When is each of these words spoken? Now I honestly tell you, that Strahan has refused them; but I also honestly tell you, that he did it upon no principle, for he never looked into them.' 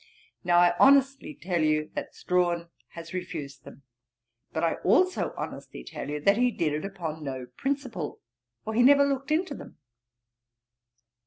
Now 0.43 0.57
I 0.57 0.73
honestly 0.79 1.37
tell 1.39 1.61
you, 1.61 1.91
that 1.93 2.15
Strahan 2.15 2.69
has 2.93 3.13
refused 3.13 3.65
them; 3.65 3.83
but 4.51 4.63
I 4.63 4.77
also 4.77 5.31
honestly 5.37 5.83
tell 5.83 6.09
you, 6.09 6.19
that 6.21 6.37
he 6.37 6.49
did 6.49 6.73
it 6.73 6.83
upon 6.85 7.23
no 7.23 7.45
principle, 7.55 8.19
for 8.63 8.73
he 8.73 8.81
never 8.81 9.05
looked 9.05 9.29
into 9.29 9.53
them.' 9.53 9.77